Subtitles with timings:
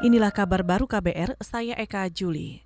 [0.00, 2.64] Inilah kabar baru KBR, saya Eka Juli.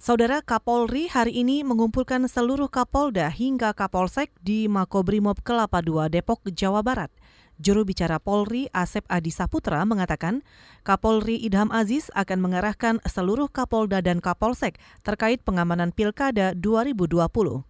[0.00, 6.80] Saudara Kapolri hari ini mengumpulkan seluruh Kapolda hingga Kapolsek di Makobrimob Kelapa II Depok, Jawa
[6.80, 7.12] Barat.
[7.60, 10.40] Juru bicara Polri Asep Adi Saputra mengatakan
[10.80, 17.68] Kapolri Idham Aziz akan mengarahkan seluruh Kapolda dan Kapolsek terkait pengamanan Pilkada 2020.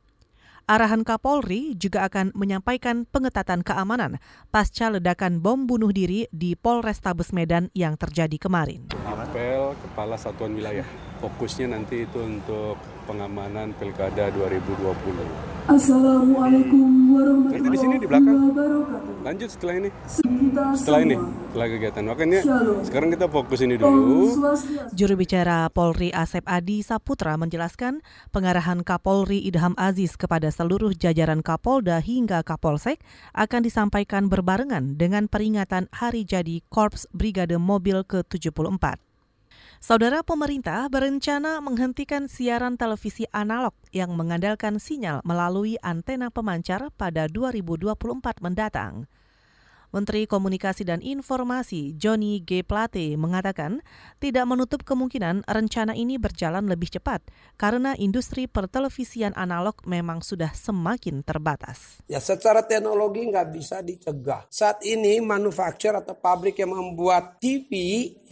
[0.70, 4.22] Arahan Kapolri juga akan menyampaikan pengetatan keamanan
[4.54, 9.01] pasca ledakan bom bunuh diri di Polrestabes Medan yang terjadi kemarin.
[9.92, 10.88] Kepala Satuan Wilayah,
[11.20, 14.88] fokusnya nanti itu untuk pengamanan Pilkada 2020.
[15.68, 18.34] Assalamualaikum warahmatullahi Nanti di sini di belakang.
[18.56, 19.12] wabarakatuh.
[19.20, 22.04] Lanjut setelah ini, setelah ini, setelah kegiatan.
[22.08, 22.80] Makanya Shalom.
[22.88, 24.32] sekarang kita fokus ini dulu.
[24.96, 28.00] Juru bicara Polri Asep Adi Saputra menjelaskan
[28.32, 33.04] pengarahan Kapolri Idham Aziz kepada seluruh jajaran Kapolda hingga Kapolsek
[33.36, 39.11] akan disampaikan berbarengan dengan peringatan hari jadi Korps Brigade Mobil ke-74.
[39.82, 47.98] Saudara pemerintah berencana menghentikan siaran televisi analog yang mengandalkan sinyal melalui antena pemancar pada 2024
[48.38, 49.10] mendatang.
[49.92, 52.64] Menteri Komunikasi dan Informasi Johnny G.
[52.64, 53.84] Plate mengatakan
[54.16, 57.20] tidak menutup kemungkinan rencana ini berjalan lebih cepat
[57.60, 62.00] karena industri pertelevisian analog memang sudah semakin terbatas.
[62.08, 64.48] Ya secara teknologi nggak bisa dicegah.
[64.48, 67.70] Saat ini manufaktur atau pabrik yang membuat TV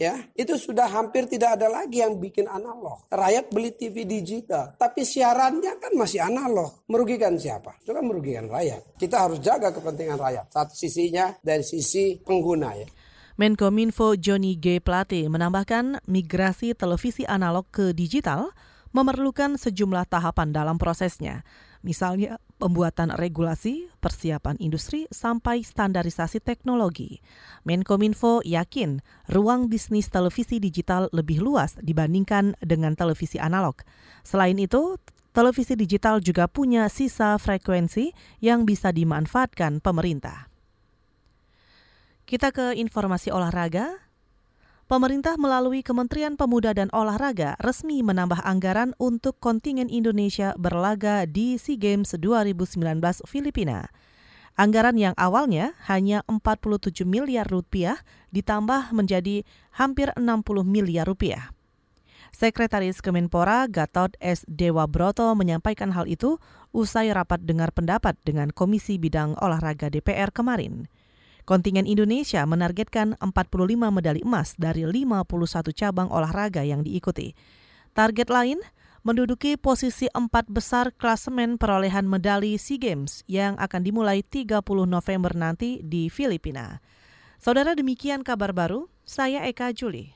[0.01, 3.05] ya itu sudah hampir tidak ada lagi yang bikin analog.
[3.13, 6.81] Rakyat beli TV digital, tapi siarannya kan masih analog.
[6.89, 7.77] Merugikan siapa?
[7.85, 8.97] Itu kan merugikan rakyat.
[8.97, 10.45] Kita harus jaga kepentingan rakyat.
[10.49, 12.87] Satu sisinya dari sisi pengguna ya.
[13.35, 14.79] Menkominfo Johnny G.
[14.79, 18.53] Plate menambahkan migrasi televisi analog ke digital
[18.91, 21.47] memerlukan sejumlah tahapan dalam prosesnya.
[21.81, 27.17] Misalnya pembuatan regulasi, persiapan industri, sampai standarisasi teknologi.
[27.65, 29.01] Menkominfo yakin
[29.33, 33.81] ruang bisnis televisi digital lebih luas dibandingkan dengan televisi analog.
[34.21, 35.01] Selain itu,
[35.33, 38.13] televisi digital juga punya sisa frekuensi
[38.43, 40.50] yang bisa dimanfaatkan pemerintah.
[42.31, 43.91] Kita ke informasi olahraga.
[44.87, 51.75] Pemerintah melalui Kementerian Pemuda dan Olahraga resmi menambah anggaran untuk kontingen Indonesia berlaga di SEA
[51.75, 52.79] Games 2019
[53.27, 53.91] Filipina.
[54.55, 57.99] Anggaran yang awalnya hanya 47 miliar rupiah
[58.31, 59.43] ditambah menjadi
[59.75, 60.23] hampir 60
[60.63, 61.51] miliar rupiah.
[62.31, 64.47] Sekretaris Kemenpora Gatot S.
[64.47, 66.39] Dewa Broto menyampaikan hal itu
[66.71, 70.87] usai rapat dengar pendapat dengan Komisi Bidang Olahraga DPR kemarin.
[71.45, 77.37] Kontingen Indonesia menargetkan 45 medali emas dari 51 cabang olahraga yang diikuti.
[77.93, 78.57] Target lain
[79.05, 85.85] menduduki posisi empat besar klasemen perolehan medali SEA Games yang akan dimulai 30 November nanti
[85.85, 86.81] di Filipina.
[87.37, 90.09] Saudara demikian kabar baru, saya Eka Juli.